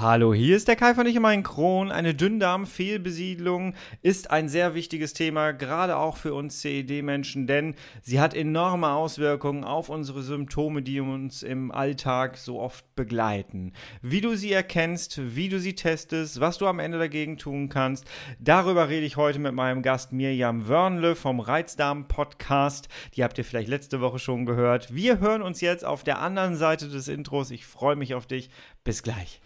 [0.00, 1.90] Hallo, hier ist der Kai von Ich und mein Kron.
[1.90, 8.32] Eine Dünndarmfehlbesiedlung ist ein sehr wichtiges Thema, gerade auch für uns CED-Menschen, denn sie hat
[8.32, 13.72] enorme Auswirkungen auf unsere Symptome, die uns im Alltag so oft begleiten.
[14.00, 18.04] Wie du sie erkennst, wie du sie testest, was du am Ende dagegen tun kannst,
[18.38, 22.88] darüber rede ich heute mit meinem Gast Mirjam Wörnle vom Reizdarm-Podcast.
[23.16, 24.94] Die habt ihr vielleicht letzte Woche schon gehört.
[24.94, 27.50] Wir hören uns jetzt auf der anderen Seite des Intros.
[27.50, 28.48] Ich freue mich auf dich.
[28.84, 29.40] Bis gleich.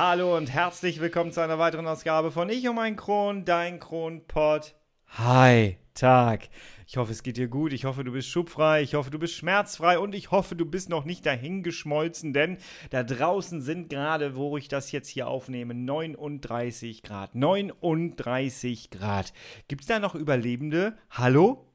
[0.00, 4.76] Hallo und herzlich willkommen zu einer weiteren Ausgabe von Ich und mein Kron, dein Kronpott.
[5.08, 6.50] Hi, Tag.
[6.86, 7.72] Ich hoffe, es geht dir gut.
[7.72, 8.82] Ich hoffe, du bist schubfrei.
[8.82, 9.98] Ich hoffe, du bist schmerzfrei.
[9.98, 12.58] Und ich hoffe, du bist noch nicht dahingeschmolzen, denn
[12.90, 17.34] da draußen sind gerade, wo ich das jetzt hier aufnehme, 39 Grad.
[17.34, 19.32] 39 Grad.
[19.66, 20.96] Gibt es da noch Überlebende?
[21.10, 21.66] Hallo?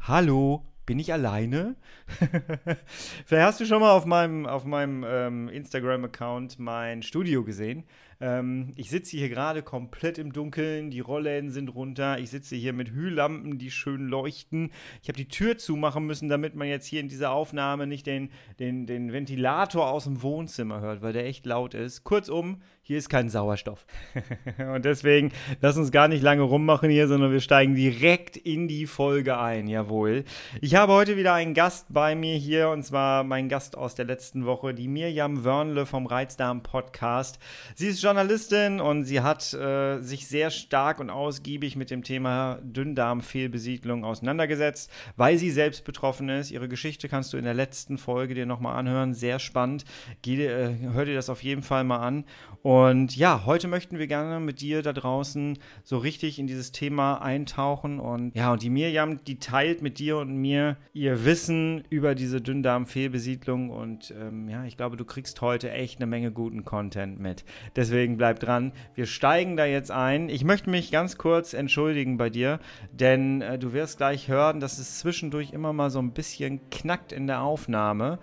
[0.00, 0.67] Hallo?
[0.88, 1.76] Bin ich alleine?
[3.26, 7.84] Vielleicht hast du schon mal auf meinem, auf meinem ähm, Instagram-Account mein Studio gesehen.
[8.22, 12.18] Ähm, ich sitze hier gerade komplett im Dunkeln, die Rollläden sind runter.
[12.18, 14.70] Ich sitze hier mit Hühlampen, die schön leuchten.
[15.02, 18.30] Ich habe die Tür zumachen müssen, damit man jetzt hier in dieser Aufnahme nicht den,
[18.58, 22.04] den, den Ventilator aus dem Wohnzimmer hört, weil der echt laut ist.
[22.04, 23.84] Kurzum, hier ist kein Sauerstoff.
[24.74, 28.86] Und deswegen, lass uns gar nicht lange rummachen hier, sondern wir steigen direkt in die
[28.86, 29.68] Folge ein.
[29.68, 30.24] Jawohl.
[30.62, 34.06] Ich habe heute wieder einen Gast bei mir hier und zwar mein Gast aus der
[34.06, 37.38] letzten Woche, die Mirjam Wörnle vom Reizdarm Podcast.
[37.74, 42.58] Sie ist Journalistin und sie hat äh, sich sehr stark und ausgiebig mit dem Thema
[42.62, 46.50] Dünndarmfehlbesiedlung auseinandergesetzt, weil sie selbst betroffen ist.
[46.50, 49.12] Ihre Geschichte kannst du in der letzten Folge dir nochmal anhören.
[49.12, 49.84] Sehr spannend.
[50.22, 52.24] Geh, äh, hör dir das auf jeden Fall mal an.
[52.62, 52.77] Und
[53.14, 58.00] ja, heute möchten wir gerne mit dir da draußen so richtig in dieses Thema eintauchen.
[58.00, 62.40] Und ja, und die Mirjam, die teilt mit dir und mir ihr Wissen über diese
[62.40, 63.70] Dünndarmfehlbesiedlung.
[63.70, 67.44] Und ähm, ja, ich glaube, du kriegst heute echt eine Menge guten Content mit.
[67.76, 68.72] Deswegen Deswegen bleib dran.
[68.94, 70.28] Wir steigen da jetzt ein.
[70.28, 72.60] Ich möchte mich ganz kurz entschuldigen bei dir,
[72.92, 77.12] denn äh, du wirst gleich hören, dass es zwischendurch immer mal so ein bisschen knackt
[77.12, 78.18] in der Aufnahme.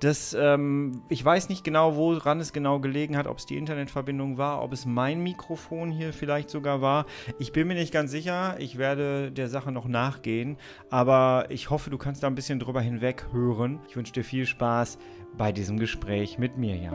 [0.00, 4.38] Das, ähm, ich weiß nicht genau, woran es genau gelegen hat, ob es die Internetverbindung
[4.38, 7.04] war, ob es mein Mikrofon hier vielleicht sogar war.
[7.38, 8.56] Ich bin mir nicht ganz sicher.
[8.58, 10.56] Ich werde der Sache noch nachgehen.
[10.88, 13.78] Aber ich hoffe, du kannst da ein bisschen drüber hinweg hören.
[13.88, 14.98] Ich wünsche dir viel Spaß
[15.36, 16.94] bei diesem Gespräch mit Mirjam.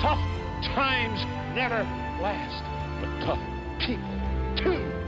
[0.00, 0.18] Tough
[0.62, 1.84] times never
[2.22, 2.64] last,
[3.00, 3.38] but tough
[3.78, 4.00] people
[4.56, 5.01] too.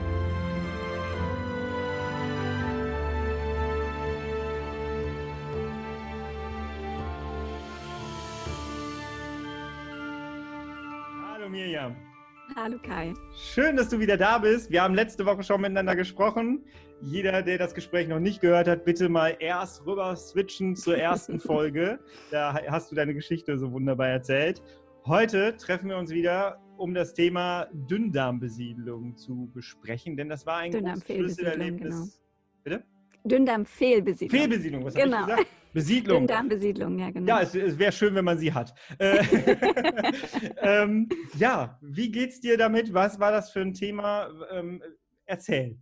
[12.57, 13.15] Hallo Kai.
[13.35, 14.71] Schön, dass du wieder da bist.
[14.71, 16.65] Wir haben letzte Woche schon miteinander gesprochen.
[17.01, 21.41] Jeder, der das Gespräch noch nicht gehört hat, bitte mal erst rüber switchen zur ersten
[21.41, 21.99] Folge.
[22.31, 24.63] Da hast du deine Geschichte so wunderbar erzählt.
[25.05, 30.71] Heute treffen wir uns wieder, um das Thema Dünndarmbesiedlung zu besprechen, denn das war ein
[30.71, 32.21] großes Schlüsselerlebnis.
[32.63, 32.79] Genau.
[32.79, 32.85] Bitte?
[33.25, 34.41] Dünndarmfehlbesiedlung.
[34.41, 35.17] Fehlbesiedlung, was genau.
[35.17, 35.51] habe ich gesagt?
[35.75, 36.19] Besiedlung.
[36.19, 37.27] Dünndarmbesiedlung, ja, genau.
[37.27, 38.73] Ja, es, es wäre schön, wenn man sie hat.
[40.65, 42.93] Äh, ähm, ja, wie geht's dir damit?
[42.93, 44.29] Was war das für ein Thema?
[44.51, 44.83] Ähm,
[45.27, 45.79] erzähl.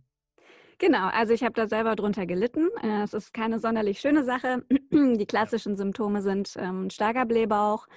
[0.79, 2.69] Genau, also ich habe da selber drunter gelitten.
[2.81, 4.65] Äh, es ist keine sonderlich schöne Sache.
[4.91, 7.87] Die klassischen Symptome sind ähm, starker Blähbauch,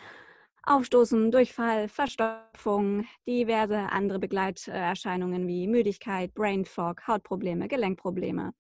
[0.63, 8.53] Aufstoßen, Durchfall, Verstopfung, diverse andere Begleiterscheinungen wie Müdigkeit, Brain Fog, Hautprobleme, Gelenkprobleme.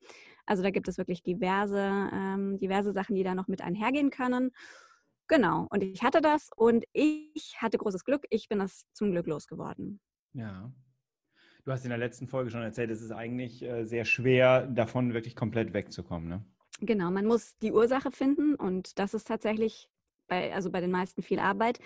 [0.47, 4.53] Also da gibt es wirklich diverse, ähm, diverse Sachen, die da noch mit einhergehen können.
[5.29, 8.25] Genau, und ich hatte das und ich hatte großes Glück.
[8.31, 10.01] Ich bin das zum Glück losgeworden.
[10.33, 10.73] Ja.
[11.65, 15.15] Du hast in der letzten Folge schon erzählt, es ist eigentlich äh, sehr schwer, davon
[15.15, 16.29] wirklich komplett wegzukommen.
[16.29, 16.45] Ne?
[16.81, 19.89] Genau, man muss die Ursache finden und das ist tatsächlich
[20.29, 21.79] bei, also bei den meisten viel Arbeit,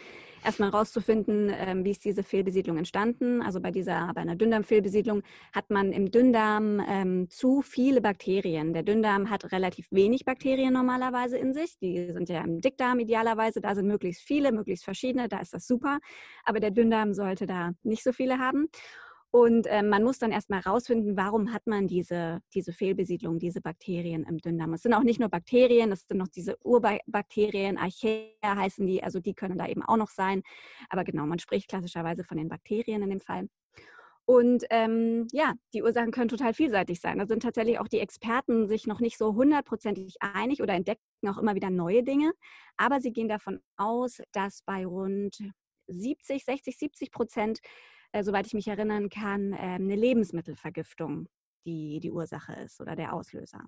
[0.45, 3.43] erstmal rauszufinden, ähm, wie ist diese Fehlbesiedlung entstanden.
[3.43, 5.23] Also bei dieser, bei einer Dünndarmfehlbesiedlung
[5.53, 8.73] hat man im Dünndarm ähm, zu viele Bakterien.
[8.73, 11.79] Der Dünndarm hat relativ wenig Bakterien normalerweise in sich.
[11.79, 13.61] Die sind ja im Dickdarm idealerweise.
[13.61, 15.29] Da sind möglichst viele, möglichst verschiedene.
[15.29, 15.99] Da ist das super.
[16.45, 18.69] Aber der Dünndarm sollte da nicht so viele haben.
[19.33, 24.25] Und äh, man muss dann erstmal herausfinden, warum hat man diese, diese Fehlbesiedlung, diese Bakterien
[24.25, 24.75] im Dünndarm.
[24.75, 29.21] Es sind auch nicht nur Bakterien, es sind noch diese Urbakterien, Archaea heißen die, also
[29.21, 30.43] die können da eben auch noch sein.
[30.89, 33.49] Aber genau, man spricht klassischerweise von den Bakterien in dem Fall.
[34.25, 37.19] Und ähm, ja, die Ursachen können total vielseitig sein.
[37.19, 41.39] Da sind tatsächlich auch die Experten sich noch nicht so hundertprozentig einig oder entdecken auch
[41.39, 42.33] immer wieder neue Dinge.
[42.77, 45.37] Aber sie gehen davon aus, dass bei rund
[45.89, 47.59] 70, 60, 70 Prozent,
[48.13, 51.29] äh, soweit ich mich erinnern kann, äh, eine Lebensmittelvergiftung,
[51.65, 53.65] die die Ursache ist oder der Auslöser.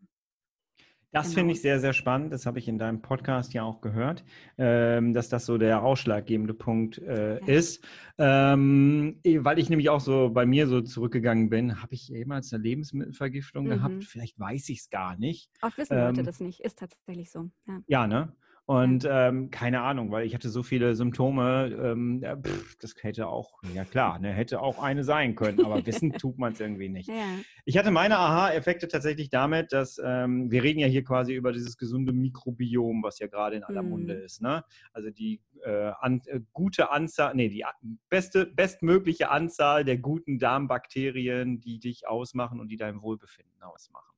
[1.12, 1.34] Das genau.
[1.34, 2.32] finde ich sehr, sehr spannend.
[2.32, 4.24] Das habe ich in deinem Podcast ja auch gehört,
[4.56, 7.46] ähm, dass das so der ausschlaggebende Punkt äh, ja.
[7.46, 7.84] ist.
[8.16, 12.62] Ähm, weil ich nämlich auch so bei mir so zurückgegangen bin, habe ich jemals eine
[12.62, 13.70] Lebensmittelvergiftung mhm.
[13.70, 14.04] gehabt?
[14.04, 15.50] Vielleicht weiß ich es gar nicht.
[15.60, 16.60] Oft wissen Leute ähm, das nicht.
[16.60, 17.50] Ist tatsächlich so.
[17.68, 18.34] Ja, ja ne?
[18.64, 23.60] Und ähm, keine Ahnung, weil ich hatte so viele Symptome, ähm, pff, das hätte auch,
[23.74, 27.08] ja klar, ne, hätte auch eine sein können, aber wissen tut man es irgendwie nicht.
[27.08, 27.38] Ja.
[27.64, 31.76] Ich hatte meine Aha-Effekte tatsächlich damit, dass ähm, wir reden ja hier quasi über dieses
[31.76, 34.22] gesunde Mikrobiom, was ja gerade in aller Munde mhm.
[34.22, 34.40] ist.
[34.40, 34.62] Ne?
[34.92, 37.64] Also die äh, an, äh, gute Anzahl, nee, die
[38.08, 44.14] beste, bestmögliche Anzahl der guten Darmbakterien, die dich ausmachen und die dein Wohlbefinden ausmachen.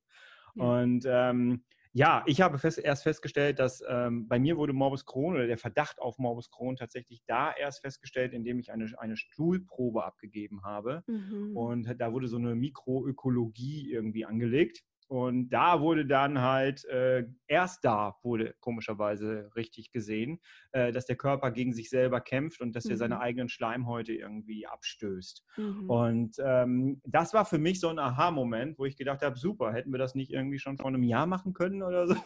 [0.55, 0.65] Ja.
[0.65, 1.65] Und ähm,
[1.97, 5.59] ja, ich habe fest, erst festgestellt, dass ähm, bei mir wurde Morbus Crohn oder der
[5.59, 11.05] Verdacht auf Morbus Crohn tatsächlich da erst festgestellt, indem ich eine, eine Stuhlprobe abgegeben habe.
[11.07, 11.57] Mhm.
[11.57, 14.83] Und da wurde so eine Mikroökologie irgendwie angelegt.
[15.07, 20.41] Und da wurde dann halt, äh, erst da wurde komischerweise richtig gesehen,
[20.73, 22.93] äh, dass der Körper gegen sich selber kämpft und dass mhm.
[22.93, 23.21] er seine mhm.
[23.21, 25.45] eigenen Schleimhäute irgendwie abstößt.
[25.57, 25.91] Mhm.
[25.91, 29.93] Und ähm, das war für mich so ein Aha-Moment, wo ich gedacht habe, super, hätten
[29.93, 32.17] wir das nicht irgendwie schon vor einem Jahr machen können oder so?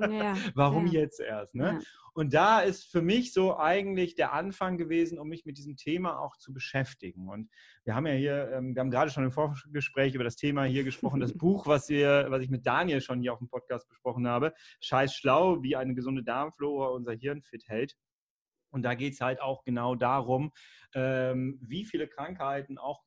[0.00, 0.34] Ja.
[0.54, 1.00] Warum ja.
[1.00, 1.54] jetzt erst?
[1.54, 1.78] Ne?
[1.78, 1.80] Ja.
[2.14, 6.20] Und da ist für mich so eigentlich der Anfang gewesen, um mich mit diesem Thema
[6.20, 7.28] auch zu beschäftigen.
[7.28, 7.50] Und
[7.84, 10.84] wir haben ja hier, ähm, wir haben gerade schon im Vorgespräch über das Thema hier
[10.84, 14.26] gesprochen, das Buch, was wir, was ich mit Daniel schon hier auf dem Podcast besprochen
[14.26, 17.96] habe, Scheiß schlau, wie eine gesunde Darmflora unser Hirn fit hält.
[18.70, 20.52] Und da geht es halt auch genau darum,
[20.94, 23.04] ähm, wie viele Krankheiten, auch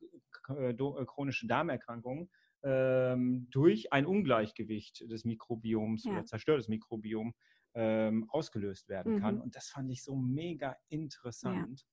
[0.50, 2.30] äh, äh, chronische Darmerkrankungen,
[2.64, 6.14] ähm, durch ein Ungleichgewicht des Mikrobioms ja.
[6.14, 7.34] oder zerstörtes Mikrobiom
[7.74, 9.20] ähm, ausgelöst werden mhm.
[9.20, 9.42] kann.
[9.42, 11.82] Und das fand ich so mega interessant.
[11.82, 11.86] Ja.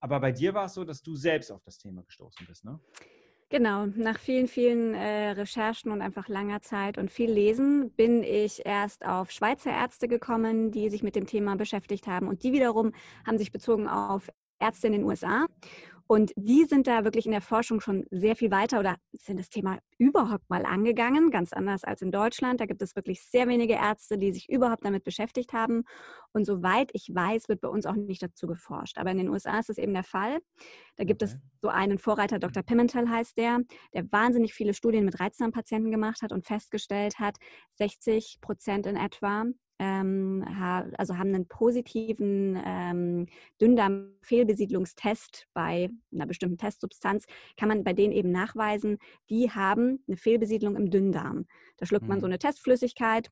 [0.00, 2.80] Aber bei dir war es so, dass du selbst auf das Thema gestoßen bist, ne?
[3.52, 8.64] Genau, nach vielen, vielen äh, Recherchen und einfach langer Zeit und viel Lesen bin ich
[8.64, 12.28] erst auf Schweizer Ärzte gekommen, die sich mit dem Thema beschäftigt haben.
[12.28, 12.92] Und die wiederum
[13.26, 14.30] haben sich bezogen auf
[14.60, 15.46] Ärzte in den USA.
[16.10, 19.48] Und die sind da wirklich in der Forschung schon sehr viel weiter oder sind das
[19.48, 22.60] Thema überhaupt mal angegangen, ganz anders als in Deutschland.
[22.60, 25.84] Da gibt es wirklich sehr wenige Ärzte, die sich überhaupt damit beschäftigt haben.
[26.32, 28.98] Und soweit ich weiß, wird bei uns auch nicht dazu geforscht.
[28.98, 30.40] Aber in den USA ist es eben der Fall.
[30.96, 31.32] Da gibt okay.
[31.32, 32.64] es so einen Vorreiter, Dr.
[32.64, 33.60] Pimentel heißt der,
[33.94, 37.36] der wahnsinnig viele Studien mit Reizdarmpatienten gemacht hat und festgestellt hat,
[37.74, 39.44] 60 Prozent in etwa
[39.80, 40.44] ähm,
[40.98, 43.26] also haben einen positiven ähm,
[43.60, 47.24] Dünndarm-Fehlbesiedlungstest bei einer bestimmten Testsubstanz,
[47.56, 48.98] kann man bei denen eben nachweisen,
[49.30, 51.46] die haben eine Fehlbesiedlung im Dünndarm.
[51.78, 52.32] Da schluckt man so mhm.
[52.32, 53.30] eine Testflüssigkeit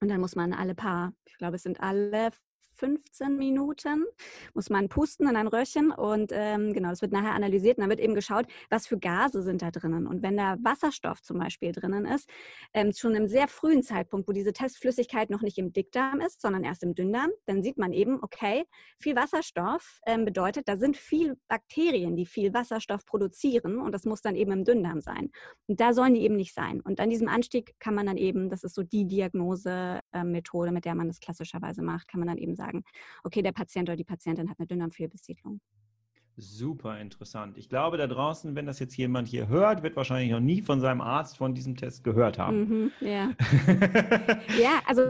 [0.00, 2.30] und dann muss man alle paar, ich glaube, es sind alle
[2.76, 4.04] 15 Minuten
[4.54, 7.90] muss man pusten in ein Röhrchen und ähm, genau, das wird nachher analysiert und dann
[7.90, 10.06] wird eben geschaut, was für Gase sind da drinnen.
[10.06, 12.28] Und wenn da Wasserstoff zum Beispiel drinnen ist,
[12.72, 16.64] ähm, schon im sehr frühen Zeitpunkt, wo diese Testflüssigkeit noch nicht im Dickdarm ist, sondern
[16.64, 18.64] erst im Dünndarm, dann sieht man eben, okay,
[18.98, 24.20] viel Wasserstoff ähm, bedeutet, da sind viel Bakterien, die viel Wasserstoff produzieren und das muss
[24.20, 25.30] dann eben im Dünndarm sein.
[25.66, 26.80] Und da sollen die eben nicht sein.
[26.80, 30.94] Und an diesem Anstieg kann man dann eben, das ist so die Diagnosemethode, mit der
[30.94, 32.84] man das klassischerweise macht, kann man dann eben sagen, sagen,
[33.22, 35.60] okay, der Patient oder die Patientin hat eine Dünndarmfehlbesiedlung.
[36.36, 37.56] Super interessant.
[37.58, 40.80] Ich glaube, da draußen, wenn das jetzt jemand hier hört, wird wahrscheinlich noch nie von
[40.80, 42.58] seinem Arzt von diesem Test gehört haben.
[42.58, 43.30] Mhm, ja.
[44.60, 45.02] ja, also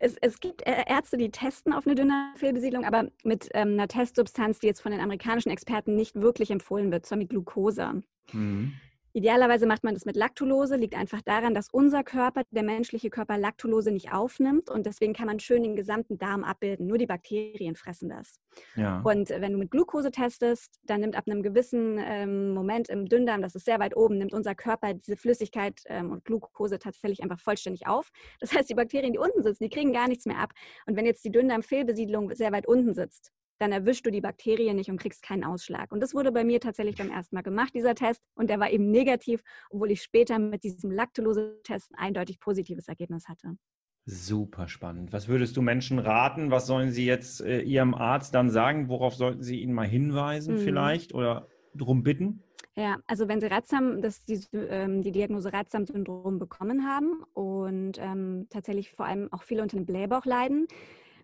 [0.00, 4.66] es, es gibt Ärzte, die testen auf eine Dünndarmfehlbesiedlung, aber mit ähm, einer Testsubstanz, die
[4.66, 8.02] jetzt von den amerikanischen Experten nicht wirklich empfohlen wird, zwar mit Glucose.
[8.32, 8.72] Mhm.
[9.16, 13.38] Idealerweise macht man das mit Lactulose, liegt einfach daran, dass unser Körper, der menschliche Körper,
[13.38, 16.88] Lactulose nicht aufnimmt und deswegen kann man schön den gesamten Darm abbilden.
[16.88, 18.40] Nur die Bakterien fressen das.
[18.74, 19.02] Ja.
[19.04, 23.40] Und wenn du mit Glucose testest, dann nimmt ab einem gewissen ähm, Moment im Dünndarm,
[23.40, 27.38] das ist sehr weit oben, nimmt unser Körper diese Flüssigkeit ähm, und Glucose tatsächlich einfach
[27.38, 28.10] vollständig auf.
[28.40, 30.50] Das heißt, die Bakterien, die unten sitzen, die kriegen gar nichts mehr ab.
[30.86, 33.32] Und wenn jetzt die Dünndarmfehlbesiedlung sehr weit unten sitzt,
[33.64, 35.90] dann erwischst du die Bakterien nicht und kriegst keinen Ausschlag.
[35.90, 38.20] Und das wurde bei mir tatsächlich beim ersten Mal gemacht, dieser Test.
[38.34, 43.26] Und der war eben negativ, obwohl ich später mit diesem Laktulose-Test ein eindeutig positives Ergebnis
[43.26, 43.56] hatte.
[44.04, 45.14] Super spannend.
[45.14, 46.50] Was würdest du Menschen raten?
[46.50, 48.90] Was sollen sie jetzt äh, ihrem Arzt dann sagen?
[48.90, 50.58] Worauf sollten sie ihn mal hinweisen mhm.
[50.58, 52.42] vielleicht oder darum bitten?
[52.76, 58.46] Ja, also wenn Sie Reizdarm, das, die, ähm, die Diagnose Reizdarmsyndrom bekommen haben und ähm,
[58.50, 60.66] tatsächlich vor allem auch viele unter dem Blähbauch leiden,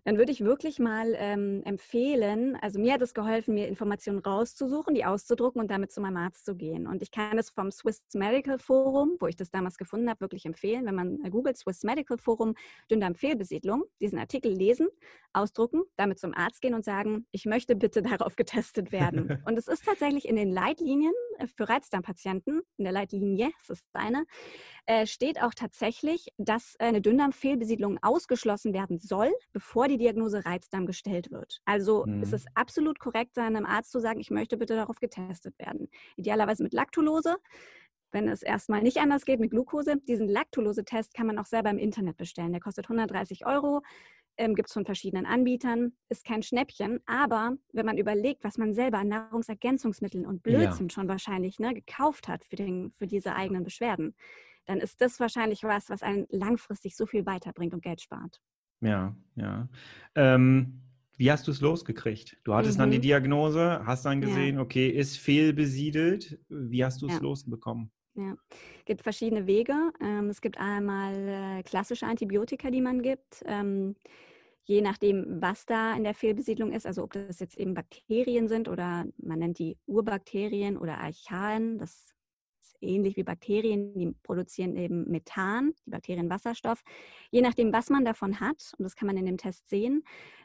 [0.03, 4.95] dann würde ich wirklich mal ähm, empfehlen, also mir hat es geholfen, mir Informationen rauszusuchen,
[4.95, 6.87] die auszudrucken und damit zu meinem Arzt zu gehen.
[6.87, 10.45] Und ich kann es vom Swiss Medical Forum, wo ich das damals gefunden habe, wirklich
[10.45, 12.55] empfehlen, wenn man googelt, Swiss Medical Forum,
[12.89, 14.87] Dünndarmfehlbesiedlung, diesen Artikel lesen,
[15.33, 19.41] ausdrucken, damit zum Arzt gehen und sagen, ich möchte bitte darauf getestet werden.
[19.45, 23.85] und es ist tatsächlich in den Leitlinien äh, für Reizdarmpatienten, in der Leitlinie, das ist
[23.93, 24.25] eine,
[24.85, 31.31] äh, steht auch tatsächlich, dass eine Dünndarmfehlbesiedlung ausgeschlossen werden soll, bevor die Diagnose Reizdarm gestellt
[31.31, 31.61] wird.
[31.65, 32.23] Also mhm.
[32.23, 35.89] ist es absolut korrekt, seinem Arzt zu sagen, ich möchte bitte darauf getestet werden.
[36.15, 37.37] Idealerweise mit Laktulose.
[38.11, 41.77] Wenn es erstmal nicht anders geht mit Glucose, diesen Laktulose-Test kann man auch selber im
[41.77, 42.51] Internet bestellen.
[42.51, 43.81] Der kostet 130 Euro,
[44.37, 46.99] ähm, gibt es von verschiedenen Anbietern, ist kein Schnäppchen.
[47.05, 50.93] Aber wenn man überlegt, was man selber an Nahrungsergänzungsmitteln und Blödsinn ja.
[50.93, 54.13] schon wahrscheinlich ne, gekauft hat für, den, für diese eigenen Beschwerden,
[54.65, 58.41] dann ist das wahrscheinlich was, was einen langfristig so viel weiterbringt und Geld spart.
[58.81, 59.67] Ja, ja.
[60.15, 60.81] Ähm,
[61.17, 62.37] wie hast du es losgekriegt?
[62.43, 62.81] Du hattest mhm.
[62.81, 63.03] dann die mhm.
[63.03, 64.61] Diagnose, hast dann gesehen, ja.
[64.61, 66.39] okay, ist fehlbesiedelt.
[66.49, 67.19] Wie hast du es ja.
[67.19, 67.91] losbekommen?
[68.15, 68.35] Ja,
[68.79, 69.75] es gibt verschiedene Wege.
[70.01, 71.15] Ähm, es gibt einmal
[71.59, 73.43] äh, klassische Antibiotika, die man gibt.
[73.45, 73.95] Ähm,
[74.63, 78.67] je nachdem, was da in der Fehlbesiedlung ist, also ob das jetzt eben Bakterien sind
[78.67, 82.13] oder man nennt die Urbakterien oder Archaen, das
[82.81, 86.81] ähnlich wie Bakterien, die produzieren eben Methan, die Bakterien Wasserstoff.
[87.31, 90.03] Je nachdem, was man davon hat, und das kann man in dem Test sehen,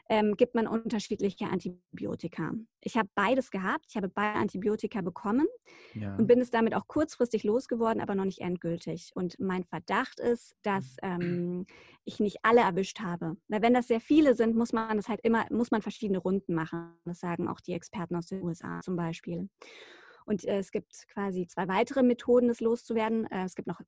[0.09, 2.51] ähm, gibt man unterschiedliche Antibiotika.
[2.81, 3.85] Ich habe beides gehabt.
[3.89, 5.47] Ich habe beide Antibiotika bekommen
[5.93, 6.15] ja.
[6.15, 9.11] und bin es damit auch kurzfristig losgeworden, aber noch nicht endgültig.
[9.15, 11.65] Und mein Verdacht ist, dass ähm,
[12.05, 13.35] ich nicht alle erwischt habe.
[13.47, 16.53] Weil wenn das sehr viele sind, muss man das halt immer, muss man verschiedene Runden
[16.53, 16.93] machen.
[17.05, 19.49] Das sagen auch die Experten aus den USA zum Beispiel.
[20.27, 23.25] Und äh, es gibt quasi zwei weitere Methoden, das loszuwerden.
[23.31, 23.79] Äh, es gibt noch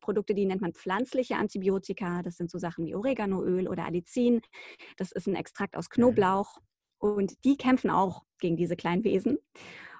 [0.00, 2.22] Produkte, die nennt man pflanzliche Antibiotika.
[2.22, 4.42] Das sind so Sachen wie Oreganoöl oder Allicin.
[4.96, 6.58] Das ist ein Extrakt aus Knoblauch.
[6.98, 9.38] Und die kämpfen auch gegen diese kleinen Wesen.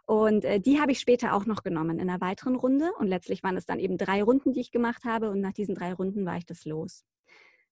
[0.05, 2.93] Und äh, die habe ich später auch noch genommen in einer weiteren Runde.
[2.99, 5.31] Und letztlich waren es dann eben drei Runden, die ich gemacht habe.
[5.31, 7.05] Und nach diesen drei Runden war ich das los.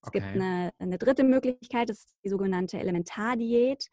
[0.00, 0.20] Es okay.
[0.20, 3.88] gibt eine, eine, dritte Möglichkeit, das ist die sogenannte Elementardiät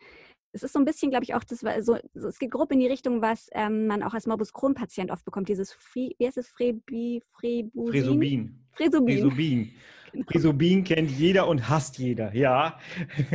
[0.52, 2.80] es ist so ein bisschen, glaube ich, auch, das war so, es geht grob in
[2.80, 6.38] die Richtung, was ähm, man auch als Morbus Crohn-Patient oft bekommt, dieses, Fri, wie heißt
[6.38, 7.92] es, Frebi, Frebusin?
[7.92, 8.60] Fresobin.
[8.74, 9.18] Fresobin.
[9.20, 9.72] Fresobin.
[10.12, 10.26] Genau.
[10.32, 12.80] Fresobin kennt jeder und hasst jeder, ja.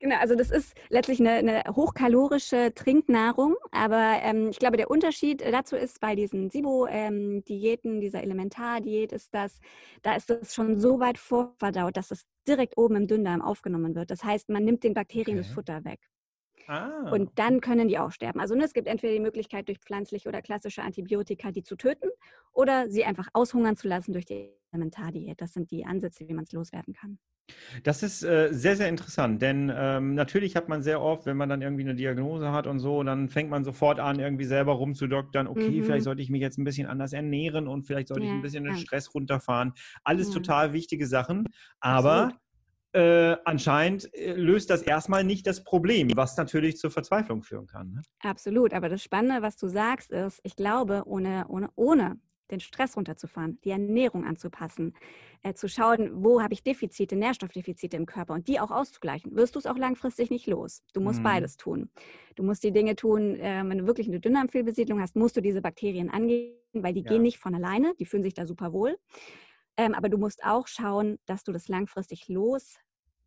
[0.00, 5.42] genau, also das ist letztlich eine, eine hochkalorische Trinknahrung, aber ähm, ich glaube, der Unterschied
[5.42, 9.60] dazu ist bei diesen SIBO-Diäten, ähm, dieser Elementardiät, ist dass
[10.02, 14.10] da ist es schon so weit vorverdaut, dass es direkt oben im Dünndarm aufgenommen wird.
[14.10, 15.46] Das heißt, man nimmt den Bakterien okay.
[15.46, 16.00] das Futter weg.
[16.66, 17.10] Ah.
[17.10, 18.40] Und dann können die auch sterben.
[18.40, 22.08] Also ne, es gibt entweder die Möglichkeit, durch pflanzliche oder klassische Antibiotika die zu töten
[22.52, 25.40] oder sie einfach aushungern zu lassen durch die Elementardiät.
[25.40, 27.18] Das sind die Ansätze, wie man es loswerden kann.
[27.82, 31.50] Das ist äh, sehr, sehr interessant, denn ähm, natürlich hat man sehr oft, wenn man
[31.50, 35.46] dann irgendwie eine Diagnose hat und so, dann fängt man sofort an, irgendwie selber rumzudoktern,
[35.46, 35.84] okay, mhm.
[35.84, 38.42] vielleicht sollte ich mich jetzt ein bisschen anders ernähren und vielleicht sollte ja, ich ein
[38.42, 39.74] bisschen den Stress runterfahren.
[40.04, 40.34] Alles ja.
[40.34, 41.46] total wichtige Sachen,
[41.80, 42.43] aber Absolut
[42.94, 47.92] äh, anscheinend äh, löst das erstmal nicht das Problem, was natürlich zur Verzweiflung führen kann.
[47.92, 48.02] Ne?
[48.20, 52.20] Absolut, aber das Spannende, was du sagst, ist, ich glaube, ohne, ohne, ohne
[52.50, 54.94] den Stress runterzufahren, die Ernährung anzupassen,
[55.42, 59.56] äh, zu schauen, wo habe ich Defizite, Nährstoffdefizite im Körper und die auch auszugleichen, wirst
[59.56, 60.82] du es auch langfristig nicht los.
[60.92, 61.24] Du musst mhm.
[61.24, 61.90] beides tun.
[62.36, 65.62] Du musst die Dinge tun, äh, wenn du wirklich eine Dünndarmfehlbesiedlung hast, musst du diese
[65.62, 67.10] Bakterien angehen, weil die ja.
[67.10, 68.96] gehen nicht von alleine, die fühlen sich da super wohl.
[69.76, 72.76] Ähm, aber du musst auch schauen, dass du das langfristig los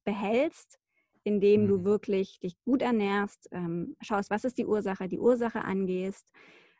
[0.08, 0.80] behältst,
[1.26, 1.68] indem mhm.
[1.68, 6.32] du wirklich dich gut ernährst, ähm, schaust, was ist die Ursache, die Ursache angehst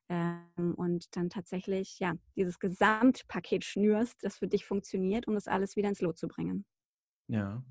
[0.08, 5.76] ähm, und dann tatsächlich ja dieses Gesamtpaket schnürst, das für dich funktioniert, um das alles
[5.76, 6.66] wieder ins Lot zu bringen.
[7.28, 7.62] Ja.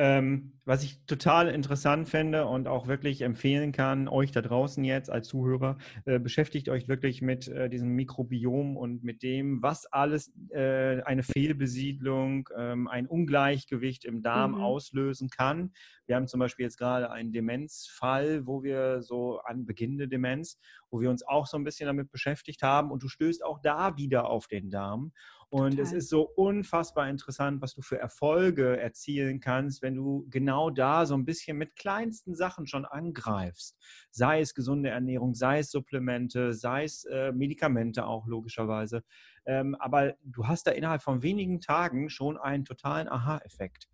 [0.00, 5.10] Ähm, was ich total interessant fände und auch wirklich empfehlen kann, euch da draußen jetzt
[5.10, 10.32] als Zuhörer, äh, beschäftigt euch wirklich mit äh, diesem Mikrobiom und mit dem, was alles
[10.50, 14.60] äh, eine Fehlbesiedlung, ähm, ein Ungleichgewicht im Darm mhm.
[14.60, 15.72] auslösen kann.
[16.06, 21.00] Wir haben zum Beispiel jetzt gerade einen Demenzfall, wo wir so an beginnende Demenz, wo
[21.00, 24.30] wir uns auch so ein bisschen damit beschäftigt haben und du stößt auch da wieder
[24.30, 25.12] auf den Darm.
[25.50, 25.84] Und Total.
[25.84, 31.06] es ist so unfassbar interessant, was du für Erfolge erzielen kannst, wenn du genau da
[31.06, 33.78] so ein bisschen mit kleinsten Sachen schon angreifst.
[34.10, 39.02] Sei es gesunde Ernährung, sei es Supplemente, sei es äh, Medikamente auch logischerweise.
[39.46, 43.88] Ähm, aber du hast da innerhalb von wenigen Tagen schon einen totalen Aha-Effekt.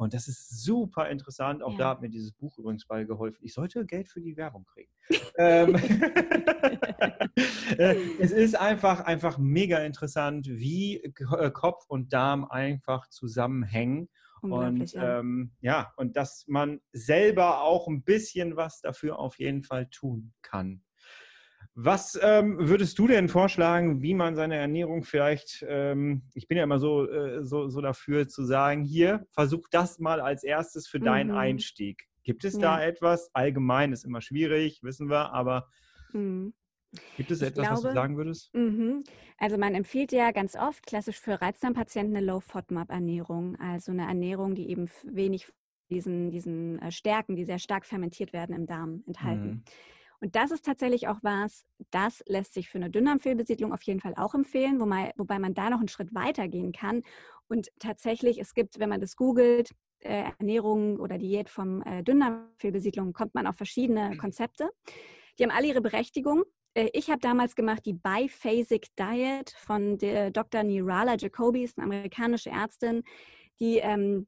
[0.00, 1.62] Und das ist super interessant.
[1.62, 1.78] Auch ja.
[1.78, 3.40] da hat mir dieses Buch übrigens bei geholfen.
[3.42, 4.90] Ich sollte Geld für die Werbung kriegen.
[5.36, 5.74] ähm,
[7.78, 14.08] äh, es ist einfach, einfach mega interessant, wie äh, Kopf und Darm einfach zusammenhängen
[14.40, 15.18] Und ja.
[15.18, 20.32] Ähm, ja, und dass man selber auch ein bisschen was dafür auf jeden Fall tun
[20.40, 20.82] kann.
[21.74, 26.64] Was ähm, würdest du denn vorschlagen, wie man seine Ernährung vielleicht, ähm, ich bin ja
[26.64, 30.98] immer so, äh, so, so dafür zu sagen, hier, versuch das mal als erstes für
[30.98, 31.04] mhm.
[31.04, 32.04] deinen Einstieg.
[32.24, 32.60] Gibt es ja.
[32.60, 33.30] da etwas?
[33.34, 35.68] Allgemein ist immer schwierig, wissen wir, aber
[36.12, 36.52] mhm.
[37.16, 38.52] Gibt es etwas, glaube, was du sagen würdest?
[38.54, 39.04] Mhm.
[39.38, 44.68] Also man empfiehlt ja ganz oft klassisch für Reizdarmpatienten eine Low-FODMAP-Ernährung, also eine Ernährung, die
[44.70, 45.46] eben wenig
[45.88, 49.64] diesen, diesen äh, Stärken, die sehr stark fermentiert werden im Darm, enthalten.
[50.20, 54.14] Und das ist tatsächlich auch was, das lässt sich für eine Dünndarmfehlbesiedlung auf jeden Fall
[54.16, 57.02] auch empfehlen, wobei, wobei man da noch einen Schritt weiter gehen kann.
[57.48, 63.12] Und tatsächlich, es gibt, wenn man das googelt, äh, Ernährung oder Diät vom äh, Dünndarmfehlbesiedlung,
[63.12, 64.70] kommt man auf verschiedene Konzepte.
[65.38, 66.44] Die haben alle ihre Berechtigung.
[66.74, 70.62] Äh, ich habe damals gemacht die Biphasic Diet von der Dr.
[70.62, 73.02] Nirala Jacobi, ist eine amerikanische Ärztin,
[73.58, 74.26] die ähm,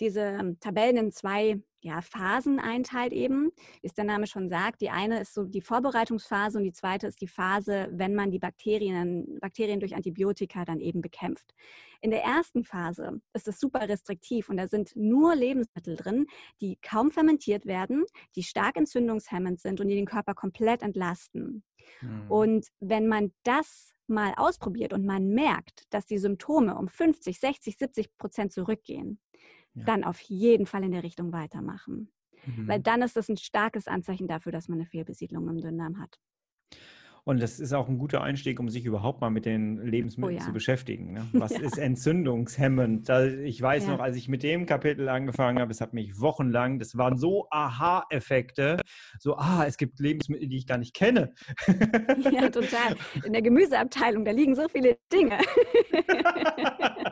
[0.00, 4.80] diese ähm, Tabellen in zwei ja, Phasen einteilt eben, wie es der Name schon sagt.
[4.80, 8.38] Die eine ist so die Vorbereitungsphase und die zweite ist die Phase, wenn man die
[8.38, 11.54] Bakterien, Bakterien durch Antibiotika dann eben bekämpft.
[12.02, 16.26] In der ersten Phase ist es super restriktiv und da sind nur Lebensmittel drin,
[16.60, 18.04] die kaum fermentiert werden,
[18.36, 21.64] die stark entzündungshemmend sind und die den Körper komplett entlasten.
[22.02, 22.30] Mhm.
[22.30, 27.78] Und wenn man das mal ausprobiert und man merkt, dass die Symptome um 50, 60,
[27.78, 29.20] 70 Prozent zurückgehen,
[29.74, 29.84] ja.
[29.84, 32.12] dann auf jeden Fall in der Richtung weitermachen.
[32.46, 32.68] Mhm.
[32.68, 36.18] Weil dann ist das ein starkes Anzeichen dafür, dass man eine Fehlbesiedlung im Dünndarm hat.
[37.24, 40.40] Und das ist auch ein guter Einstieg, um sich überhaupt mal mit den Lebensmitteln oh
[40.40, 40.44] ja.
[40.44, 41.12] zu beschäftigen.
[41.12, 41.26] Ne?
[41.32, 41.60] Was ja.
[41.60, 43.08] ist entzündungshemmend?
[43.44, 43.92] ich weiß ja.
[43.92, 47.46] noch, als ich mit dem Kapitel angefangen habe, es hat mich wochenlang, das waren so
[47.50, 48.80] Aha-Effekte,
[49.18, 51.32] so, ah, es gibt Lebensmittel, die ich gar nicht kenne.
[52.30, 52.96] Ja, total.
[53.24, 55.38] In der Gemüseabteilung, da liegen so viele Dinge.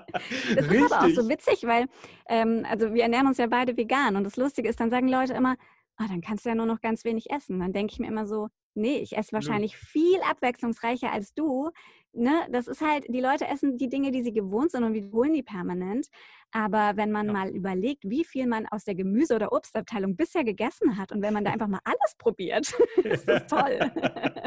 [0.55, 0.81] Das Richtig.
[0.81, 1.87] ist aber auch so witzig, weil
[2.29, 5.35] ähm, also wir ernähren uns ja beide vegan und das Lustige ist, dann sagen Leute
[5.35, 5.57] immer,
[6.01, 7.61] oh, dann kannst du ja nur noch ganz wenig essen.
[7.61, 8.49] Dann denke ich mir immer so,
[8.79, 9.79] nee, ich esse wahrscheinlich ja.
[9.79, 11.71] viel abwechslungsreicher als du.
[12.13, 12.47] Ne?
[12.51, 15.43] Das ist halt, die Leute essen die Dinge, die sie gewohnt sind und wiederholen die
[15.43, 16.09] permanent.
[16.51, 17.33] Aber wenn man ja.
[17.33, 21.35] mal überlegt, wie viel man aus der Gemüse- oder Obstabteilung bisher gegessen hat und wenn
[21.35, 22.73] man da einfach mal alles probiert,
[23.05, 23.79] ist das toll.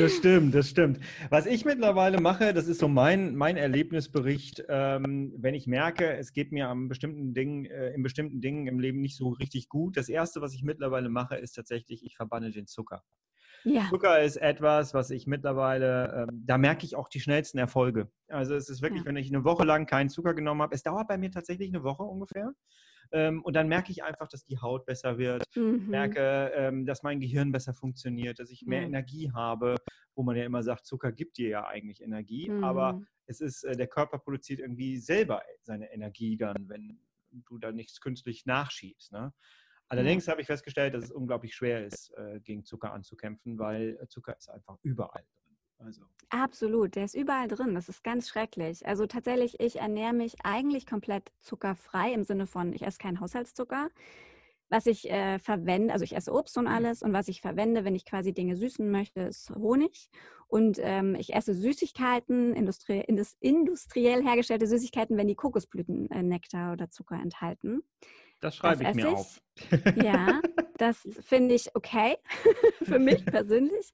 [0.00, 0.98] Das stimmt, das stimmt.
[1.30, 6.32] Was ich mittlerweile mache, das ist so mein, mein Erlebnisbericht, ähm, wenn ich merke, es
[6.32, 9.96] geht mir am bestimmten Dingen, äh, in bestimmten Dingen im Leben nicht so richtig gut.
[9.96, 13.04] Das Erste, was ich mittlerweile mache, ist tatsächlich, ich verbanne den Zucker.
[13.66, 13.88] Ja.
[13.90, 18.08] Zucker ist etwas, was ich mittlerweile, ähm, da merke ich auch die schnellsten Erfolge.
[18.28, 19.06] Also es ist wirklich, ja.
[19.06, 21.82] wenn ich eine Woche lang keinen Zucker genommen habe, es dauert bei mir tatsächlich eine
[21.82, 22.52] Woche ungefähr.
[23.10, 25.86] Ähm, und dann merke ich einfach, dass die Haut besser wird, mhm.
[25.88, 28.88] merke, ähm, dass mein Gehirn besser funktioniert, dass ich mehr mhm.
[28.88, 29.76] Energie habe,
[30.14, 32.62] wo man ja immer sagt, Zucker gibt dir ja eigentlich Energie, mhm.
[32.62, 37.00] aber es ist, äh, der Körper produziert irgendwie selber seine Energie dann, wenn
[37.30, 39.12] du da nichts künstlich nachschiebst.
[39.12, 39.32] Ne?
[39.88, 44.08] Allerdings habe ich festgestellt, dass es unglaublich schwer ist, äh, gegen Zucker anzukämpfen, weil äh,
[44.08, 45.56] Zucker ist einfach überall drin.
[45.78, 46.02] Also.
[46.30, 47.74] Absolut, der ist überall drin.
[47.74, 48.86] Das ist ganz schrecklich.
[48.86, 53.90] Also tatsächlich, ich ernähre mich eigentlich komplett zuckerfrei im Sinne von, ich esse keinen Haushaltszucker.
[54.68, 56.72] Was ich äh, verwende, also ich esse Obst und mhm.
[56.72, 60.10] alles und was ich verwende, wenn ich quasi Dinge süßen möchte, ist Honig.
[60.48, 66.90] Und ähm, ich esse Süßigkeiten, industrie industriell hergestellte Süßigkeiten, wenn die Kokosblüten äh, Nektar oder
[66.90, 67.82] Zucker enthalten.
[68.40, 69.14] Das schreibe das ich mir ich.
[69.14, 69.40] auf.
[69.94, 70.40] Ja,
[70.76, 72.16] das finde ich okay
[72.82, 73.92] für mich persönlich.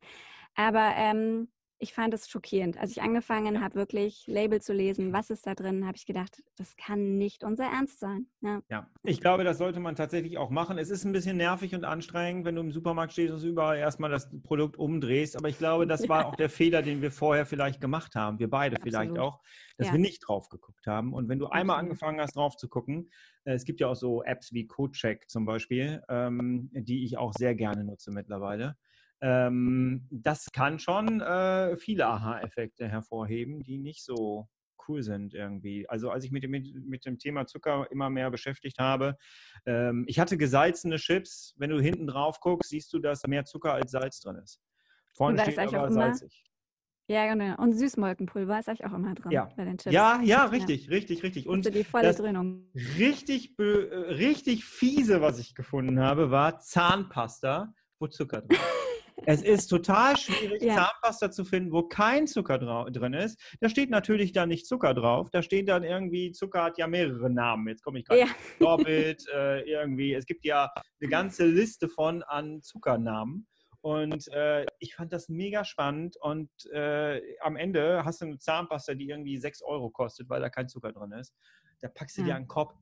[0.55, 1.49] Aber ähm,
[1.83, 2.79] ich fand es schockierend.
[2.79, 6.41] Als ich angefangen habe, wirklich Label zu lesen, was ist da drin, habe ich gedacht,
[6.57, 8.27] das kann nicht unser Ernst sein.
[8.41, 8.63] Ja.
[8.71, 8.89] ja.
[9.03, 10.79] ich glaube, das sollte man tatsächlich auch machen.
[10.79, 14.11] Es ist ein bisschen nervig und anstrengend, wenn du im Supermarkt stehst und überall erstmal
[14.11, 15.37] das Produkt umdrehst.
[15.37, 18.39] Aber ich glaube, das war auch der Fehler, den wir vorher vielleicht gemacht haben.
[18.39, 18.95] Wir beide Absolut.
[18.95, 19.41] vielleicht auch,
[19.77, 19.95] dass ja.
[19.95, 21.13] wir nicht drauf geguckt haben.
[21.13, 23.11] Und wenn du einmal angefangen hast, drauf zu gucken,
[23.45, 27.33] äh, es gibt ja auch so Apps wie CodeCheck zum Beispiel, ähm, die ich auch
[27.33, 28.77] sehr gerne nutze mittlerweile
[29.23, 34.49] ähm, das kann schon äh, viele Aha-Effekte hervorheben, die nicht so
[34.89, 35.89] cool sind irgendwie.
[35.89, 39.17] Also als ich mich mit, mit, dem Thema Zucker immer mehr beschäftigt habe,
[39.65, 41.55] ähm, ich hatte gesalzene Chips.
[41.57, 44.61] Wenn du hinten drauf guckst, siehst du, dass mehr Zucker als Salz drin ist.
[45.15, 46.45] Vorne steht aber salzig.
[47.07, 47.61] Ja, genau.
[47.63, 49.49] Und Süßmolkenpulver ist eigentlich auch immer drin ja.
[49.57, 49.93] bei den Chips.
[49.93, 50.93] Ja, ja, richtig, ja.
[50.93, 51.47] richtig, richtig.
[51.47, 52.71] Und die volle Dröhnung.
[52.99, 58.82] Richtig, äh, richtig fiese, was ich gefunden habe, war Zahnpasta, wo Zucker drin ist.
[59.27, 60.75] Es ist total schwierig, ja.
[60.75, 63.41] Zahnpasta zu finden, wo kein Zucker drin ist.
[63.61, 65.31] Da steht natürlich dann nicht Zucker drauf.
[65.31, 67.69] Da steht dann irgendwie, Zucker hat ja mehrere Namen.
[67.69, 68.21] Jetzt komme ich gerade.
[68.21, 68.27] Ja.
[68.67, 70.15] Orbit, äh, irgendwie.
[70.15, 73.47] Es gibt ja eine ganze Liste von an Zuckernamen.
[73.81, 76.17] Und äh, ich fand das mega spannend.
[76.21, 80.51] Und äh, am Ende hast du eine Zahnpasta, die irgendwie 6 Euro kostet, weil da
[80.51, 81.35] kein Zucker drin ist.
[81.81, 82.29] Da packst du ja.
[82.29, 82.75] dir einen Kopf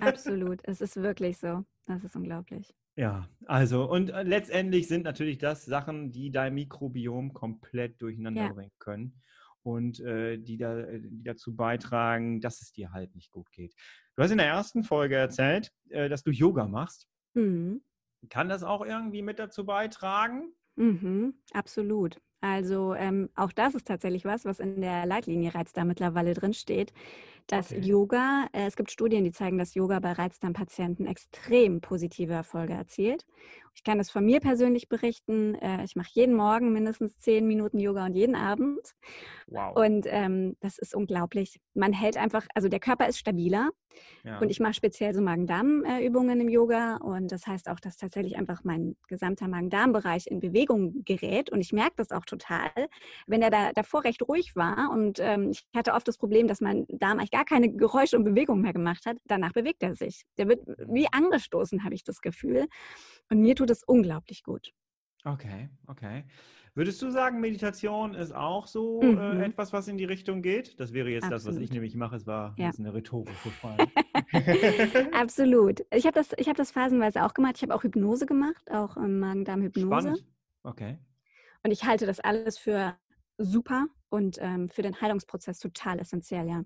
[0.00, 0.60] Absolut.
[0.64, 1.64] Es ist wirklich so.
[1.86, 2.74] Das ist unglaublich.
[2.98, 8.52] Ja, also und äh, letztendlich sind natürlich das Sachen, die dein Mikrobiom komplett durcheinander Ja.
[8.52, 9.22] bringen können
[9.62, 13.72] und äh, die, da, äh, die dazu beitragen, dass es dir halt nicht gut geht.
[14.16, 17.08] Du hast in der ersten Folge erzählt, äh, dass du Yoga machst.
[17.34, 17.82] Mhm.
[18.30, 20.52] Kann das auch irgendwie mit dazu beitragen?
[20.74, 22.20] Mhm, absolut.
[22.40, 26.92] Also ähm, auch das ist tatsächlich was, was in der Leitlinie Reizdarm mittlerweile drin steht,
[27.48, 27.80] dass Okay.
[27.80, 33.26] Yoga, äh, es gibt Studien, die zeigen, dass Yoga bei Reizdarmpatienten extrem positive Erfolge erzielt.
[33.78, 35.54] Ich kann das von mir persönlich berichten.
[35.54, 38.80] Äh, ich mache jeden Morgen mindestens zehn Minuten Yoga und jeden Abend.
[39.46, 39.76] Wow.
[39.76, 41.60] Und ähm, das ist unglaublich.
[41.74, 43.70] Man hält einfach, also der Körper ist stabiler.
[44.24, 44.40] ja.
[44.40, 46.96] Und ich mache speziell so Magen-Darm-Übungen im Yoga.
[46.96, 51.48] Und das heißt auch, dass tatsächlich einfach mein gesamter Magen-Darm-Bereich in Bewegung gerät.
[51.50, 52.70] Und ich merke das auch total,
[53.28, 54.90] wenn er da davor recht ruhig war.
[54.90, 58.24] Und ähm, ich hatte oft das Problem, dass mein Darm eigentlich gar keine Geräusche und
[58.24, 59.18] Bewegungen mehr gemacht hat.
[59.26, 60.24] Danach bewegt er sich.
[60.36, 62.66] Der wird wie angestoßen, habe ich das Gefühl.
[63.30, 64.72] Und mir tut es unglaublich gut.
[65.24, 66.24] Okay, okay.
[66.74, 69.18] Würdest du sagen, Meditation ist auch so Mhm.
[69.18, 70.78] äh, etwas, was in die Richtung geht?
[70.78, 71.72] Das wäre jetzt das, was ich Absolut.
[71.72, 72.16] nämlich mache.
[72.16, 72.66] Es war Ja.
[72.66, 73.88] jetzt eine rhetorische Frage.
[75.12, 75.84] Absolut.
[75.92, 77.54] Ich habe das, ich hab das phasenweise auch gemacht.
[77.56, 79.86] Ich habe auch Hypnose gemacht, auch ähm, Magen-Darm-Hypnose.
[79.88, 80.24] Spannend.
[80.62, 80.98] Okay.
[81.64, 82.96] Und ich halte das alles für
[83.38, 86.62] super und ähm, für den Heilungsprozess total essentiell, ja.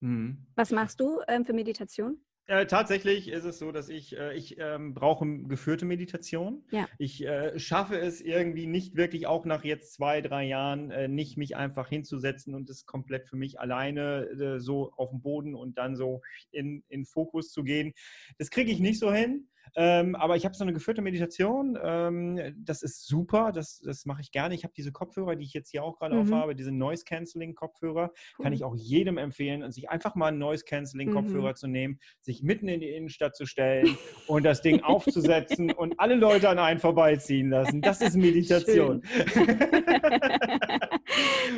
[0.00, 0.46] Mhm.
[0.56, 2.18] Was machst du ähm, für Meditation?
[2.46, 6.64] Äh, tatsächlich ist es so, dass ich, äh, ich ähm, brauche geführte Meditation.
[6.70, 6.88] Ja.
[6.98, 11.36] Ich äh, schaffe es irgendwie nicht wirklich, auch nach jetzt zwei, drei Jahren, äh, nicht
[11.36, 15.78] mich einfach hinzusetzen und es komplett für mich alleine äh, so auf dem Boden und
[15.78, 17.92] dann so in, in Fokus zu gehen.
[18.38, 19.48] Das kriege ich nicht so hin.
[19.74, 21.78] Ähm, aber ich habe so eine geführte Meditation.
[21.82, 23.52] Ähm, das ist super.
[23.52, 24.54] Das, das mache ich gerne.
[24.54, 26.20] Ich habe diese Kopfhörer, die ich jetzt hier auch gerade Mhm.
[26.22, 28.12] aufhabe, diese Noise-Canceling-Kopfhörer.
[28.42, 32.80] Kann ich auch jedem empfehlen, sich einfach mal einen Noise-Canceling-Kopfhörer zu nehmen, sich mitten in
[32.80, 33.96] die Innenstadt zu stellen
[34.26, 37.80] und das Ding aufzusetzen und alle Leute an einen vorbeiziehen lassen.
[37.80, 39.02] Das ist Meditation.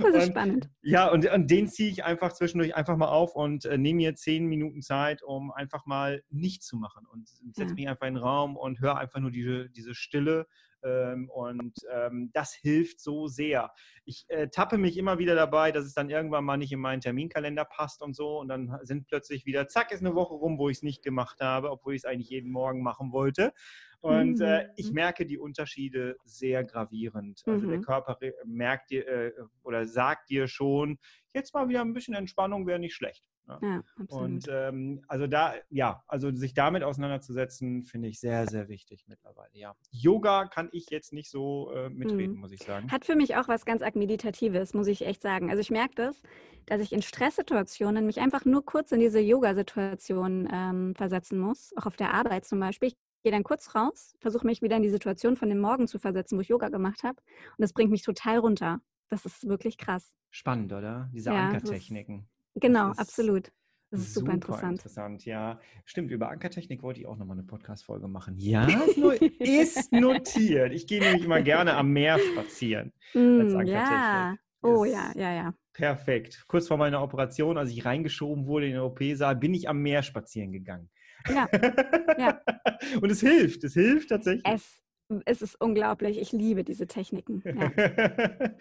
[0.03, 0.71] das ist Und- spannend.
[0.83, 4.15] Ja, und, und den ziehe ich einfach zwischendurch einfach mal auf und äh, nehme mir
[4.15, 7.75] zehn Minuten Zeit, um einfach mal nichts zu machen und setze Ja.
[7.75, 10.47] mich einfach in den Raum und höre einfach nur diese, diese Stille.
[10.85, 13.73] Ähm, und ähm, das hilft so sehr.
[14.05, 17.01] Ich äh, tappe mich immer wieder dabei, dass es dann irgendwann mal nicht in meinen
[17.01, 18.39] Terminkalender passt und so.
[18.39, 21.41] Und dann sind plötzlich wieder, zack, ist eine Woche rum, wo ich es nicht gemacht
[21.41, 23.53] habe, obwohl ich es eigentlich jeden Morgen machen wollte.
[24.01, 24.93] Und äh, ich Mhm.
[24.93, 27.45] merke die Unterschiede sehr gravierend.
[27.49, 27.81] Also der Mhm.
[27.81, 30.99] Körper re- merkt dir äh, oder sagt dir schon,
[31.33, 33.25] jetzt mal wieder ein bisschen Entspannung wäre nicht schlecht.
[33.47, 33.59] Ne?
[33.63, 34.31] Ja, absolut.
[34.31, 39.51] Und ähm, also da, ja, also sich damit auseinanderzusetzen, finde ich sehr, sehr wichtig mittlerweile,
[39.53, 39.75] ja.
[39.91, 42.41] Yoga kann ich jetzt nicht so äh, mitreden, Mhm.
[42.41, 42.91] muss ich sagen.
[42.91, 45.51] Hat für mich auch was ganz arg Meditatives, muss ich echt sagen.
[45.51, 46.23] Also ich merke das,
[46.67, 51.87] dass ich in Stresssituationen mich einfach nur kurz in diese Yoga-Situation ähm, versetzen muss, auch
[51.87, 52.89] auf der Arbeit zum Beispiel.
[52.89, 55.99] Ich gehe dann kurz raus, versuche mich wieder in die Situation von dem Morgen zu
[55.99, 57.17] versetzen, wo ich Yoga gemacht habe.
[57.21, 58.81] Und das bringt mich total runter.
[59.09, 60.15] Das ist wirklich krass.
[60.31, 61.11] Spannend, oder?
[61.13, 62.27] Diese Ja, Ankertechniken.
[62.55, 63.53] Genau, ist absolut.
[63.91, 64.73] Das ist super interessant.
[64.73, 65.61] interessant, ja.
[65.85, 68.35] Stimmt, über Ankertechnik wollte ich auch nochmal eine Podcast-Folge machen.
[68.37, 70.73] Ja, ist, no ist notiert.
[70.73, 72.93] Ich gehe nämlich immer gerne am Meer spazieren.
[73.15, 73.71] Mm, Ankertechnik.
[73.71, 74.37] ja.
[74.63, 75.55] Oh ja, ja, ja.
[75.75, 76.45] Perfekt.
[76.49, 80.03] Kurz vor meiner Operation, als ich reingeschoben wurde in den OP-Saal, bin ich am Meer
[80.03, 80.89] spazieren gegangen.
[81.29, 81.49] Ja,
[82.19, 82.41] ja.
[83.01, 84.45] Und es hilft, es hilft tatsächlich.
[84.47, 84.84] Es,
[85.27, 86.19] es ist unglaublich.
[86.19, 87.43] Ich liebe diese Techniken.
[87.45, 87.71] Ja.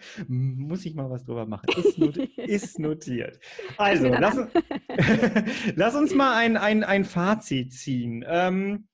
[0.28, 1.66] Muss ich mal was drüber machen.
[1.76, 3.40] Ist, not ist notiert.
[3.78, 4.36] Also, lass,
[5.74, 8.24] lass uns mal ein, ein, ein Fazit ziehen.
[8.26, 8.88] Ähm,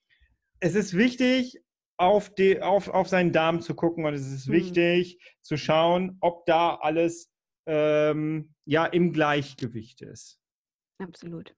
[0.60, 1.60] es ist wichtig,
[1.96, 4.52] auf, die, auf, auf seinen Darm zu gucken und es ist Mhm.
[4.52, 7.30] wichtig zu schauen, ob da alles
[7.66, 10.40] ähm, ja, im Gleichgewicht ist.
[10.98, 11.54] Absolut.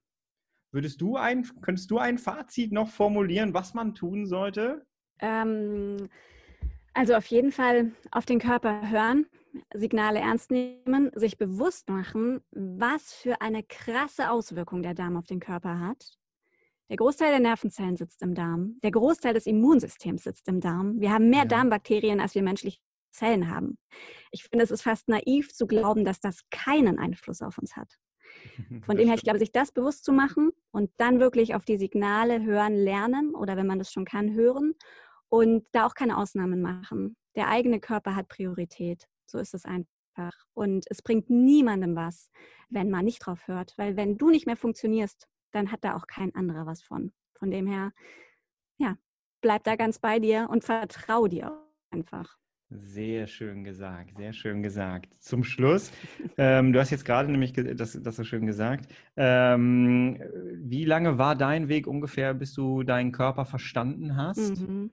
[0.73, 4.85] Würdest du ein, könntest du ein Fazit noch formulieren, was man tun sollte?
[5.23, 6.09] Ähm,
[6.93, 9.25] also auf jeden Fall auf den Körper hören,
[9.73, 15.39] Signale ernst nehmen, sich bewusst machen, was für eine krasse Auswirkung der Darm auf den
[15.39, 16.17] Körper hat.
[16.89, 18.77] Der Großteil der Nervenzellen sitzt im Darm.
[18.83, 20.99] Der Großteil des Immunsystems sitzt im Darm.
[20.99, 21.45] Wir haben mehr Ja.
[21.45, 22.79] Darmbakterien, als wir menschliche
[23.11, 23.77] Zellen haben.
[24.31, 27.97] Ich finde, es ist fast naiv zu glauben, dass das keinen Einfluss auf uns hat.
[28.85, 31.77] Von dem her, ich glaube, sich das bewusst zu machen und dann wirklich auf die
[31.77, 34.75] Signale hören, lernen oder wenn man das schon kann, hören
[35.33, 37.15] und da auch keine Ausnahmen machen.
[37.35, 39.07] Der eigene Körper hat Priorität.
[39.25, 40.31] So ist es einfach.
[40.53, 42.29] Und es bringt niemandem was,
[42.69, 43.73] wenn man nicht drauf hört.
[43.77, 47.13] Weil wenn du nicht mehr funktionierst, dann hat da auch kein anderer was von.
[47.33, 47.93] Von dem her,
[48.77, 48.95] ja,
[49.41, 52.37] bleib da ganz bei dir und vertrau dir einfach.
[52.69, 55.15] Sehr schön gesagt, sehr schön gesagt.
[55.19, 55.91] Zum Schluss,
[56.37, 58.85] ähm, du hast jetzt gerade nämlich das, das so schön gesagt.
[59.17, 60.21] Ähm,
[60.61, 64.59] wie lange war dein Weg ungefähr, bis du deinen Körper verstanden hast?
[64.59, 64.91] Mhm.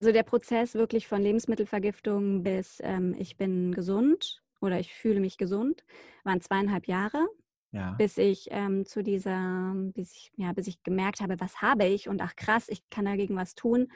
[0.00, 5.36] Also der Prozess wirklich von Lebensmittelvergiftung bis ähm, ich bin gesund oder ich fühle mich
[5.36, 5.84] gesund,
[6.24, 7.26] waren zweieinhalb Jahre,
[7.72, 7.92] Ja.
[7.92, 12.08] bis ich ähm, zu dieser, bis ich, ja, bis ich gemerkt habe, was habe ich
[12.08, 13.88] und ach krass, ich kann dagegen was tun,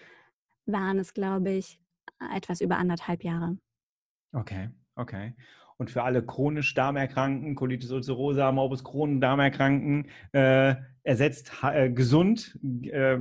[0.67, 1.81] waren es, glaube ich,
[2.35, 3.57] etwas über anderthalb Jahre.
[4.33, 5.35] Okay, okay.
[5.77, 13.19] Und für alle chronisch Darmerkrankten, Colitis ulcerosa, Morbus Crohn, Darmerkrankten, äh, ersetzt äh, gesund äh,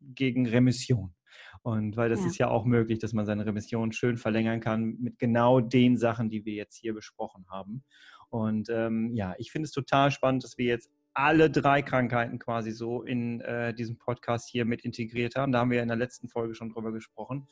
[0.00, 1.14] gegen Remission.
[1.62, 2.26] Und weil das Ja.
[2.26, 6.28] ist ja auch möglich, dass man seine Remission schön verlängern kann mit genau den Sachen,
[6.28, 7.84] die wir jetzt hier besprochen haben.
[8.30, 12.70] Und ähm, ja, ich finde es total spannend, dass wir jetzt alle drei Krankheiten quasi
[12.72, 15.52] so in äh, diesem Podcast hier mit integriert haben.
[15.52, 17.46] Da haben wir in der letzten Folge schon drüber gesprochen.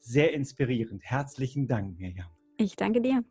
[0.00, 1.02] Sehr inspirierend.
[1.04, 2.28] Herzlichen Dank, Mirjam.
[2.58, 3.24] Ich danke dir.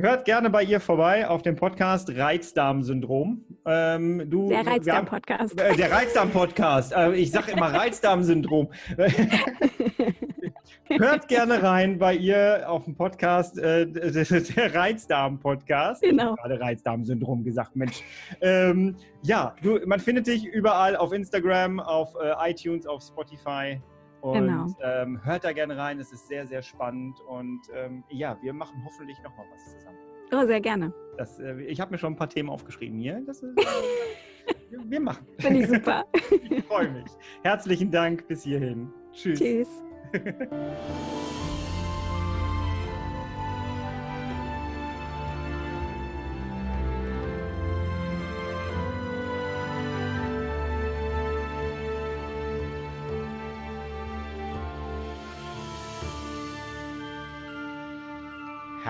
[0.00, 3.44] Hört gerne bei ihr vorbei auf dem Podcast Reizdarmsyndrom.
[3.66, 5.60] Ähm, du, Der Reizdarm-Podcast.
[5.60, 6.94] Äh, der Reizdarm-Podcast.
[6.94, 8.70] Äh, ich sage immer Reizdarmsyndrom.
[10.88, 16.00] Hört gerne rein bei ihr auf dem Podcast, äh, der Reizdarm-Podcast.
[16.00, 16.34] Genau.
[16.36, 18.02] Gerade Reizdarmsyndrom gesagt, Mensch.
[18.40, 23.78] Ähm, ja, du, man findet dich überall auf Instagram, auf äh, iTunes, auf Spotify.
[24.20, 24.66] Und Genau.
[24.82, 27.18] ähm, hört da gerne rein, es ist sehr, sehr spannend.
[27.26, 29.98] Und ähm, ja, wir machen hoffentlich nochmal was zusammen.
[30.32, 30.92] Oh, sehr gerne.
[31.16, 33.22] Das, äh, ich habe mir schon ein paar Themen aufgeschrieben hier.
[33.26, 33.62] Das ist, äh,
[34.70, 35.26] wir, wir machen.
[35.38, 36.04] Finde ich super.
[36.50, 37.06] Ich freue mich.
[37.42, 38.92] Herzlichen Dank bis hierhin.
[39.12, 39.38] Tschüss.
[39.40, 39.68] Tschüss.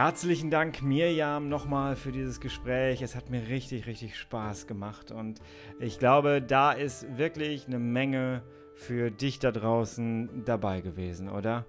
[0.02, 3.02] Herzlichen Dank, Mirjam, nochmal für dieses Gespräch.
[3.02, 5.10] Es hat mir richtig, richtig Spaß gemacht.
[5.10, 5.42] Und
[5.78, 11.66] ich glaube, da ist wirklich eine Menge für dich da draußen dabei gewesen, oder?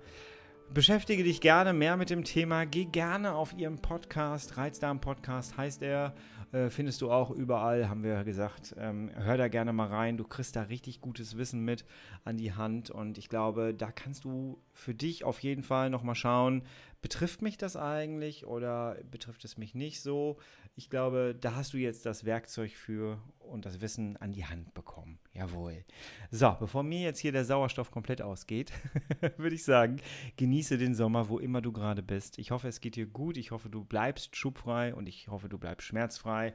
[0.73, 2.65] Beschäftige dich gerne mehr mit dem Thema.
[2.65, 4.55] Geh gerne auf ihrem Podcast.
[4.55, 6.13] Reizdarm Podcast heißt er.
[6.53, 8.73] Äh, findest du auch überall, haben wir gesagt.
[8.77, 10.15] Ähm, hör da gerne mal rein.
[10.15, 11.83] Du kriegst da richtig gutes Wissen mit
[12.23, 12.89] an die Hand.
[12.89, 16.63] Und ich glaube, da kannst du für dich auf jeden Fall nochmal schauen,
[17.01, 20.37] betrifft mich das eigentlich oder betrifft es mich nicht so?
[20.75, 24.73] Ich glaube, da hast du jetzt das Werkzeug für und das Wissen an die Hand
[24.73, 25.19] bekommen.
[25.33, 25.83] Jawohl.
[26.31, 28.71] So, bevor mir jetzt hier der Sauerstoff komplett ausgeht,
[29.37, 29.97] würde ich sagen,
[30.37, 32.39] genieße den Sommer, wo immer du gerade bist.
[32.39, 33.35] Ich hoffe, es geht dir gut.
[33.35, 36.53] Ich hoffe, du bleibst schubfrei und ich hoffe, du bleibst schmerzfrei.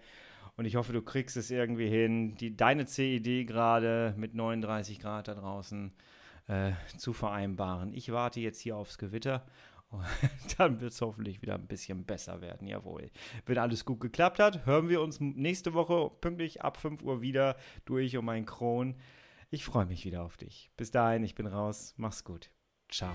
[0.57, 5.29] Und ich hoffe, du kriegst es irgendwie hin, die, deine CED gerade mit 39 Grad
[5.29, 5.93] da draußen
[6.49, 7.93] äh, zu vereinbaren.
[7.93, 9.45] Ich warte jetzt hier aufs Gewitter.
[9.91, 10.05] Und
[10.59, 13.11] dann wird es hoffentlich wieder ein bisschen besser werden, jawohl.
[13.45, 17.57] Wenn alles gut geklappt hat, hören wir uns nächste Woche pünktlich ab 5 Uhr wieder
[17.85, 18.97] durch um meinen Kron.
[19.51, 20.71] Ich freue mich wieder auf dich.
[20.77, 21.95] Bis dahin, ich bin raus.
[21.97, 22.51] Mach's gut.
[22.89, 23.13] Ciao.